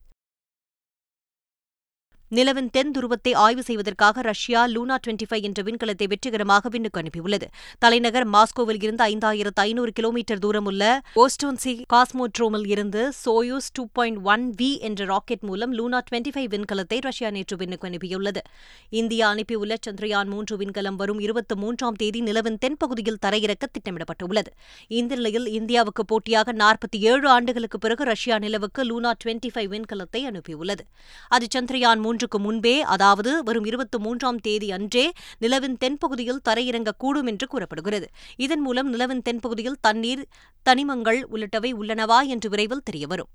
நிலவின் 2.32 2.70
தென் 2.70 2.92
துருவத்தை 2.96 3.32
ஆய்வு 3.44 3.64
செய்வதற்காக 3.64 4.22
ரஷ்யா 4.22 4.68
லூனா 4.68 4.96
டுவெண்டி 5.04 5.26
ஃபைவ் 5.30 5.46
என்ற 5.48 5.62
விண்கலத்தை 5.64 6.08
வெற்றிகரமாக 6.08 6.70
விண்ணுக்கு 6.70 7.00
அனுப்பியுள்ளது. 7.02 7.48
தலைநகர் 7.80 8.28
மாஸ்கோவில் 8.30 8.82
இருந்து 8.84 9.04
ஐந்தாயிரத்து 9.04 9.62
ஐநூறு 9.70 9.92
கிலோமீட்டர் 9.92 10.38
தூரம் 10.38 10.66
உள்ள 10.66 11.02
ஓஸ்டோன்சி 11.16 11.74
காஸ்மோட்ரோமில் 11.94 12.68
இருந்து 12.68 13.14
Soyuz 13.26 13.70
two 13.74 13.88
point 13.94 14.20
one 14.24 14.54
V 14.60 14.70
என்ற 14.80 15.06
ராக்கெட் 15.06 15.46
மூலம் 15.50 15.74
லூனா 15.78 16.02
டுவெண்டி 16.10 16.34
ஃபைவ் 16.36 16.50
விண்கலத்தை 16.54 17.00
ரஷ்யா 17.00 17.30
நேற்று 17.30 17.58
விண்ணுக்கு 17.58 17.90
அனுப்பியுள்ளது. 17.90 18.44
இந்தியா 18.90 19.26
அனுப்பியுள்ள 19.34 19.76
சந்திரயான் 19.88 20.30
மூன்று 20.36 20.58
விண்கலம் 20.58 20.96
வரும் 20.96 21.20
இருபத்தி 21.20 21.56
மூன்றாம் 21.56 21.96
தேதி 21.96 22.22
நிலவின் 22.22 22.60
தென்பகுதியில் 22.66 23.20
தரையிறக்க 23.26 23.66
திட்டமிடப்பட்டுள்ளது. 23.74 24.54
இந்த 24.88 25.16
நிலையில் 25.16 25.48
இந்தியாவுக்கு 25.60 26.06
போட்டியாக 26.06 26.54
நாற்பத்தி 26.54 27.00
ஏழு 27.12 27.30
ஆண்டுகளுக்கு 27.30 27.80
பிறகு 27.80 28.04
ரஷ்யா 28.04 28.38
நிலவுக்கு 28.38 28.84
லூனா 28.84 29.14
டுவெண்டி 29.24 29.52
ஃபைவ் 29.56 29.70
விண்கலத்தை 29.76 30.24
அனுப்பியுள்ளது. 30.32 30.86
அது 31.28 31.48
சந்திரயான் 31.58 32.18
மூன்றுக்கு 32.20 32.40
முன்பே 32.40 32.82
அதாவது 32.94 33.44
வரும் 33.44 33.66
இருபத்தி 33.66 33.98
மூன்றாம் 33.98 34.40
தேதி 34.40 34.72
அன்றே 34.72 35.04
நிலவின் 35.40 35.76
தென்பகுதியில் 35.84 36.42
தரையிறங்கக்கூடும் 36.50 37.28
என்று 37.28 37.48
கூறப்படுகிறது. 37.48 38.08
இதன் 38.38 38.60
மூலம் 38.60 38.90
நிலவின் 38.94 39.22
தென்பகுதியில் 39.30 39.80
தண்ணீர் 39.82 40.24
தனிமங்கள் 40.66 41.20
உள்ளிட்டவை 41.34 41.72
உள்ளனவா 41.82 42.20
என்று 42.28 42.50
விரைவில் 42.50 42.86
தெரியவரும். 42.90 43.32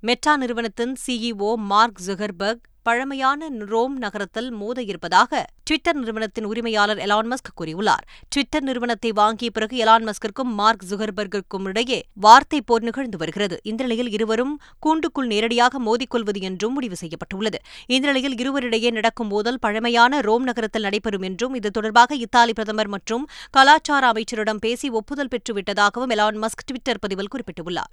மெட்டா 0.00 0.36
நிறுவனத்தின் 0.36 0.94
சிஇஓ 1.06 1.54
மார்க் 1.70 2.00
ஜுகர்பர்க் 2.06 2.64
பழமையான 2.86 3.48
ரோம் 3.72 3.94
நகரத்தில் 3.96 4.50
மோத 4.60 4.78
இருப்பதாக 4.82 5.44
ட்விட்டர் 5.68 5.96
நிறுவனத்தின் 5.96 6.44
உரிமையாளர் 6.44 6.98
எலான் 6.98 7.28
மஸ்க் 7.30 7.50
கூறியுள்ளார். 7.58 8.04
ட்விட்டர் 8.28 8.62
நிறுவனத்தை 8.62 9.10
வாங்கிய 9.12 9.50
பிறகு 9.50 9.76
எலான் 9.84 10.06
மஸ்கிற்கும் 10.08 10.50
மார்க் 10.58 10.84
ஜுகர்பர்கிற்கும் 10.90 11.66
இடையே 11.68 11.98
வார்த்தை 12.14 12.60
போர் 12.60 12.82
நிகழ்ந்து 12.82 13.18
வருகிறது. 13.18 13.58
இந்த 13.62 13.82
நிலையில் 13.84 14.10
இருவரும் 14.10 14.54
கூண்டுக்குள் 14.86 15.30
நேரடியாக 15.32 15.80
மோதிக்கொள்வது 15.80 16.40
என்றும் 16.40 16.72
முடிவு 16.72 16.96
செய்யப்பட்டுள்ளது. 16.96 17.60
இந்த 17.86 18.06
நிலையில் 18.06 18.38
இருவரிடையே 18.42 18.92
நடக்கும் 18.92 19.28
மோதல் 19.28 19.62
பழமையான 19.66 20.20
ரோம் 20.20 20.42
நகரத்தில் 20.42 20.82
நடைபெறும் 20.82 21.22
என்றும் 21.22 21.54
இது 21.54 21.70
தொடர்பாக 21.70 22.14
இத்தாலி 22.14 22.52
பிரதமர் 22.52 22.88
மற்றும் 22.88 23.26
கலாச்சார 23.50 24.12
அமைச்சரிடம் 24.12 24.64
பேசி 24.66 24.90
ஒப்புதல் 24.90 25.34
பெற்றுவிட்டதாகவும் 25.34 26.14
எலான் 26.16 26.42
மஸ்க் 26.44 26.66
ட்விட்டர் 26.66 26.98
பதிவில் 26.98 27.32
குறிப்பிட்டுள்ளார். 27.34 27.92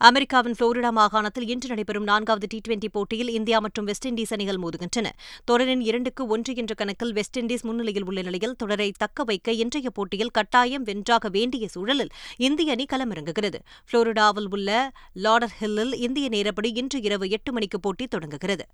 அமெரிக்காவின் 0.00 0.54
புளோரிடா 0.58 0.90
மாகாணத்தில் 0.90 1.48
இன்று 1.48 1.68
நடைபெறும் 1.68 2.02
நான்காவது 2.02 2.46
டி 2.46 2.60
டுவெண்டி 2.68 2.88
போட்டியில் 2.92 3.28
இந்தியா 3.28 3.58
மற்றும் 3.60 3.84
வெஸ்ட் 3.84 4.06
இண்டீஸ் 4.08 4.32
அணிகள் 4.32 4.58
மோதுகின்றன. 4.58 5.08
தொடரின் 5.44 5.80
இரண்டுக்கு 5.80 6.26
ஒன்று 6.26 6.54
என்ற 6.54 6.74
கணக்கில் 6.74 7.12
வெஸ்ட் 7.12 7.38
இண்டீஸ் 7.38 7.62
முன்னிலையில் 7.62 8.04
உள்ள 8.04 8.22
நிலையில் 8.22 8.56
தொடரை 8.56 8.92
தக்க 8.98 9.24
வைக்க 9.24 9.52
இன்றைய 9.52 9.90
போட்டியில் 9.90 10.30
கட்டாயம் 10.30 10.82
வென்றாக 10.82 11.28
வேண்டிய 11.28 11.68
சூழலில் 11.68 12.12
இந்திய 12.36 12.72
அணி 12.72 12.86
களமிறங்குகிறது. 12.92 13.60
புளோரிடாவில் 13.90 14.50
உள்ள 14.50 14.92
லாடர் 15.14 15.56
ஹில்லில் 15.60 15.94
இந்திய 15.94 16.28
நேரப்படி 16.28 16.70
இன்று 16.74 17.00
இரவு 17.02 17.28
எட்டு 17.28 17.52
மணிக்கு 17.52 17.80
போட்டி 17.80 18.06
தொடங்குகிறது. 18.06 18.66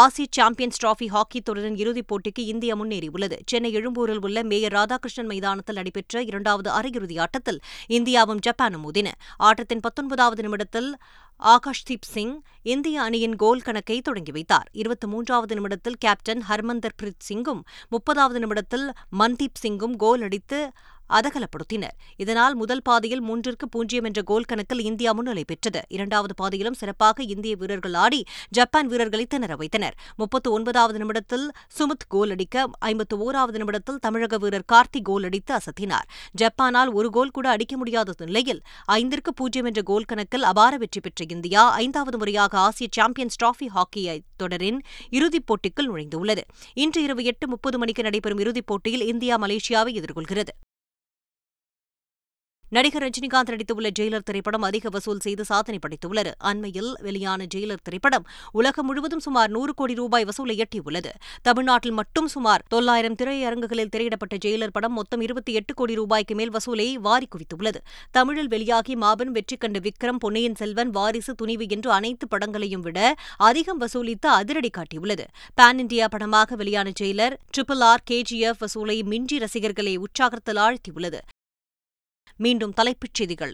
ஆசிய 0.00 0.26
சாம்பியன்ஸ் 0.30 0.78
டிராபி 0.82 1.06
ஹாக்கி 1.06 1.40
தொடரின் 1.40 1.76
இறுதிப் 1.76 2.06
போட்டிக்கு 2.10 2.42
இந்தியா 2.52 2.74
முன்னேறியுள்ளது. 2.74 3.36
சென்னை 3.46 3.72
எழும்பூரில் 3.72 4.22
உள்ள 4.22 4.42
மேயர் 4.42 4.72
ராதாகிருஷ்ணன் 4.72 5.26
மைதானத்தில் 5.26 5.74
நடைபெற்ற 5.74 6.22
இரண்டாவது 6.22 6.70
அரையிறுதி 6.70 7.20
ஆட்டத்தில் 7.20 7.60
இந்தியாவும் 7.88 8.40
ஜப்பானும் 8.46 8.84
மோதின. 8.86 9.08
ஆட்டத்தின் 9.38 9.80
பத்தொன்பதாவது 9.80 10.42
நிமிடத்தில் 10.42 10.96
ஆகாஷ்தீப் 11.42 12.08
சிங் 12.14 12.40
இந்திய 12.62 13.02
அணியின் 13.02 13.36
கோல் 13.36 13.60
கணக்கை 13.60 14.00
தொடங்கி 14.00 14.32
வைத்தார். 14.32 14.68
இருபத்தி 14.72 15.06
மூன்றாவது 15.06 15.54
நிமிடத்தில் 15.54 15.98
கேப்டன் 15.98 16.42
ஹர்மந்தர் 16.48 16.96
பிரீத் 17.02 17.24
சிங்கும் 17.28 17.62
முப்பதாவது 17.90 18.38
நிமிடத்தில் 18.38 18.92
மன்தீப் 19.18 19.60
சிங்கும் 19.62 19.96
கோல் 19.96 20.22
அடித்து 20.22 20.60
அதகலப்படுத்தினர். 21.08 21.96
இதனால் 22.16 22.54
முதல் 22.54 22.82
பாதியில் 22.82 23.22
மூன்றிற்கு 23.22 23.68
பூஜ்ஜியம் 23.70 24.04
என்ற 24.04 24.22
கோல் 24.22 24.44
கணக்கில் 24.44 24.80
இந்தியா 24.80 25.12
முன்னிலை 25.12 25.44
பெற்றது. 25.44 25.80
இரண்டாவது 25.88 26.34
பாதியிலும் 26.34 26.74
சிறப்பாக 26.74 27.22
இந்திய 27.22 27.56
வீரர்கள் 27.56 27.94
ஆடி 27.94 28.24
ஜப்பான் 28.50 28.86
வீரர்களை 28.86 29.26
திணற 29.26 29.56
வைத்தனர். 29.56 29.94
முப்பத்து 30.16 30.52
ஒன்பதாவது 30.52 30.98
நிமிடத்தில் 30.98 31.50
சுமித் 31.78 32.06
கோல் 32.08 32.30
அடிக்க 32.30 32.70
ஐம்பத்து 32.78 33.32
ஓராவது 33.32 33.56
நிமிடத்தில் 33.56 33.98
தமிழக 33.98 34.38
வீரர் 34.38 34.64
கார்த்தி 34.72 35.02
கோல் 35.02 35.22
அடித்து 35.22 35.54
அசத்தினார். 35.54 36.06
ஜப்பானால் 36.42 36.92
ஒரு 36.92 37.10
கோல் 37.10 37.30
கூட 37.30 37.48
அடிக்க 37.48 37.76
முடியாத 37.76 38.24
நிலையில் 38.24 38.62
ஐந்திற்கு 38.92 39.32
பூஜ்ஜியம் 39.34 39.66
என்ற 39.66 39.82
கோல் 39.82 40.04
கணக்கில் 40.04 40.42
அபார 40.42 40.76
வெற்றி 40.76 41.00
பெற்ற 41.00 41.24
இந்தியா 41.28 41.70
ஐந்தாவது 41.70 42.18
முறையாக 42.18 42.58
ஆசிய 42.58 42.88
சாம்பியன்ஸ் 42.92 43.44
டிராபி 43.44 43.66
ஹாக்கி 43.66 44.22
தொடரின் 44.36 44.80
இறுதிப் 45.10 45.44
போட்டிக்குள் 45.46 45.86
நுழைந்துள்ளது. 45.86 46.40
இன்று 46.74 47.02
இரவு 47.02 47.24
எட்டு 47.24 47.48
முப்பது 47.48 47.78
மணிக்கு 47.78 48.02
நடைபெறும் 48.02 48.38
இறுதிப் 48.38 48.66
போட்டியில் 48.66 49.06
இந்தியா 49.06 49.36
மலேசியாவை 49.36 50.02
எதிர்கொள்கிறது. 50.02 50.48
நடிகர் 52.74 53.02
ரஜினிகாந்த் 53.02 53.50
நடித்துள்ள 53.52 53.88
ஜெயிலர் 53.98 54.24
திரைப்படம் 54.24 54.62
அதிக 54.62 54.88
வசூல் 54.88 55.18
செய்து 55.18 55.44
சாதனை 55.44 55.78
படைத்துள்ளது. 55.78 56.30
அண்மையில் 56.38 56.94
வெளியான 57.00 57.44
ஜெயிலர் 57.54 57.82
திரைப்படம் 57.82 58.26
உலகம் 58.52 58.86
முழுவதும் 58.86 59.20
சுமார் 59.20 59.50
நூறு 59.50 59.74
கோடி 59.74 59.94
ரூபாய் 59.94 60.24
வசூலை 60.24 60.62
எட்டியுள்ளது. 60.62 61.10
தமிழ்நாட்டில் 61.42 61.92
மட்டும் 61.92 62.28
சுமார் 62.28 62.62
தொள்ளாயிரம் 62.68 63.14
திரையரங்குகளில் 63.14 63.88
திரையிடப்பட்ட 63.88 64.36
ஜெயிலர் 64.44 64.72
படம் 64.72 64.92
மொத்தம் 64.92 65.20
இருபத்தி 65.20 65.52
எட்டு 65.52 65.74
கோடி 65.74 65.94
ரூபாய்க்கு 65.94 66.34
மேல் 66.34 66.50
வசூலை 66.50 66.94
வாரி 66.94 67.28
குவித்துள்ளது. 67.34 67.76
தமிழில் 68.10 68.48
வெளியாகி 68.48 68.96
மாபெரும் 68.96 69.32
வெற்றி 69.32 69.56
கண்ட 69.56 69.78
விக்ரம் 69.78 70.18
பொன்னியின் 70.18 70.54
செல்வன் 70.54 70.90
வாரிசு 70.90 71.34
துணிவு 71.34 71.66
என்று 71.68 71.90
அனைத்து 71.90 72.28
படங்களையும் 72.28 72.80
விட 72.80 73.14
அதிகம் 73.36 73.80
வசூலித்து 73.80 74.26
அதிரடி 74.26 74.70
காட்டியுள்ளது. 74.78 75.26
பான் 75.54 75.76
இண்டியா 75.76 76.04
படமாக 76.04 76.56
வெளியான 76.56 76.92
ஜெயிலர் 77.00 77.36
ட்ரிபிள் 77.56 77.84
ஆர் 77.90 78.02
கேஜிஎஃப் 78.10 78.64
வசூலை 78.64 79.02
மிஞ்சி 79.04 79.38
ரசிகர்களை 79.38 79.98
உற்சாகத்தில் 79.98 80.62
ஆழ்த்தியுள்ளது. 80.66 81.18
மீண்டும் 82.42 82.72
தலைப்புச் 82.72 83.14
செய்திகள். 83.14 83.52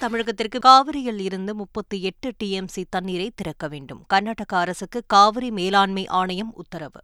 தமிழகத்திற்கு 0.00 0.58
காவிரியில் 0.58 1.18
இருந்து 1.18 1.54
முப்பத்தி 1.54 2.02
எட்டு 2.02 2.32
டிஎம்சி 2.44 2.84
தண்ணீரை 2.90 3.32
திறக்க 3.34 3.68
வேண்டும். 3.68 4.04
கர்நாடக 4.06 4.58
அரசுக்கு 4.58 5.02
காவிரி 5.06 5.50
மேலாண்மை 5.50 6.06
ஆணையம் 6.06 6.52
உத்தரவு. 6.54 7.00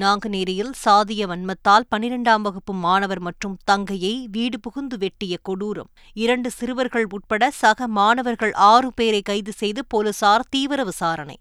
நாங்குநேரியில் 0.00 0.72
சாதிய 0.84 1.26
வன்மத்தால் 1.26 1.86
பனிரெண்டாம் 1.96 2.40
வகுப்பு 2.40 2.72
மாணவர் 2.72 3.20
மற்றும் 3.20 3.58
தங்கையை 3.64 4.28
வீடு 4.30 4.60
புகுந்து 4.60 4.98
வெட்டிய 4.98 5.38
கொடூரம். 5.48 5.90
இரண்டு 6.12 6.50
சிறுவர்கள் 6.50 7.06
உட்பட 7.10 7.50
சக 7.50 7.86
மாணவர்கள் 7.88 8.52
ஆறு 8.52 8.92
பேரை 8.94 9.22
கைது 9.22 9.52
செய்து 9.52 9.84
போலீசார் 9.86 10.46
தீவிர 10.50 10.84
விசாரணை. 10.84 11.38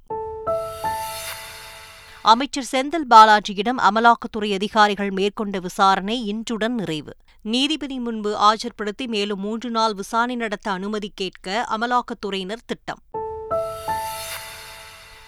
அமைச்சர் 2.25 2.67
செந்தில் 2.71 3.05
பாலாஜியிடம் 3.09 3.79
அமலாக்கத்துறை 3.79 4.53
அதிகாரிகள் 4.53 5.11
மேற்கொண்ட 5.11 5.59
விசாரணை 5.59 6.33
இன்றுடன் 6.33 6.73
நிறைவு. 6.73 7.15
நீதிபதி 7.41 7.99
முன்பு 7.99 8.37
ஆஜர்படுத்தி 8.41 9.05
மேலும் 9.05 9.39
மூன்று 9.39 9.69
நாள் 9.69 9.93
விசாரணை 9.93 10.35
நடத்த 10.35 10.71
அனுமதி 10.71 11.11
கேட்க 11.15 11.67
அமலாக்கத்துறையினர் 11.69 12.63
திட்டம். 12.65 13.01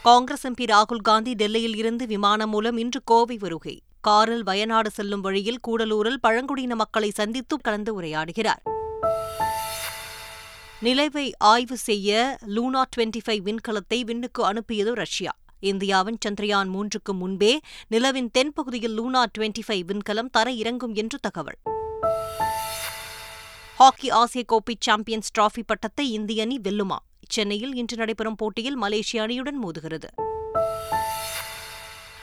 காங்கிரஸ் 0.03 0.47
எம்பி 0.47 0.61
ராகுல் 0.61 1.01
காந்தி 1.01 1.33
டெல்லியில் 1.33 1.75
இருந்து 1.75 2.07
விமானம் 2.07 2.49
மூலம் 2.49 2.77
இன்று 2.77 3.01
கோவை 3.05 3.37
வருகை. 3.37 3.81
காரில் 4.01 4.43
வயநாடு 4.43 4.89
செல்லும் 4.89 5.21
வழியில் 5.21 5.59
கூடலூரில் 5.67 6.21
பழங்குடியின 6.21 6.75
மக்களை 6.75 7.09
சந்தித்து 7.09 7.57
கலந்து 7.61 8.01
உரையாடுகிறார். 8.01 8.63
நிலைவை 10.79 11.33
ஆய்வு 11.37 11.77
செய்ய 11.77 12.37
லூனா 12.45 12.81
டுவெண்டி 12.97 13.19
ஃபைவ் 13.25 13.41
விண்கலத்தை 13.41 14.03
விண்ணுக்கு 14.03 14.45
அனுப்பியது 14.45 14.93
ரஷ்யா. 14.93 15.31
இந்தியாவின் 15.59 16.17
சந்திரயான் 16.25 16.69
மூன்றுக்கு 16.69 17.13
முன்பே 17.13 17.59
நிலவின் 17.87 18.29
தென்பகுதியில் 18.37 18.99
லூனா 18.99 19.23
டுவெண்டி 19.37 19.61
ஃபைவ் 19.67 19.83
விண்கலம் 19.87 20.29
தர 20.31 20.51
இறங்கும் 20.51 20.93
என்று 20.93 21.19
தகவல். 21.19 21.57
ஹாக்கி 23.75 24.09
ஆசிய 24.09 24.43
கோப்பை 24.47 24.75
சாம்பியன்ஸ் 24.79 25.31
டிராபி 25.39 25.63
பட்டத்தை 25.65 26.11
இந்திய 26.11 26.43
அணி 26.43 26.59
வெல்லுமா? 26.63 26.95
சென்னையில் 27.29 27.75
இன்று 27.75 27.97
நடைபெறும் 27.97 28.35
போட்டியில் 28.35 28.75
மலேசிய 28.75 29.23
அணியுடன் 29.23 29.59
மோதுகிறது. 29.63 30.07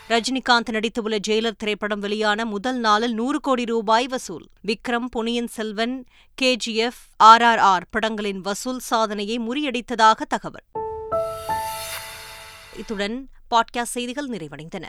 ரஜினிகாந்த் 0.09 0.71
நடித்துள்ள 0.71 1.19
ஜெயிலர் 1.29 1.57
திரைப்படம் 1.59 2.01
வெளியான 2.01 2.45
முதல் 2.45 2.79
நாளில் 2.79 3.15
நூறு 3.15 3.41
கோடி 3.41 3.65
ரூபாய் 3.65 4.07
வசூல். 4.07 4.47
விக்ரம் 4.67 5.05
பொன்னியின் 5.11 5.47
செல்வன் 5.47 6.05
கேஜிஎஃப் 6.43 7.03
ஆர்ஆர்ஆர் 7.25 7.81
படங்களின் 7.91 8.41
வசூல் 8.41 8.79
சாதனையை 8.79 9.39
முறியடித்ததாக 9.39 10.21
தகவல். 10.29 10.92
இத்துடன் 12.77 13.29
பாட்காஸ்ட் 13.51 13.95
செய்திகள் 13.97 14.29
நிறைவடைந்தன. 14.29 14.85